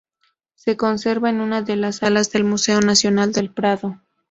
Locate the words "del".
2.31-2.43, 3.33-3.53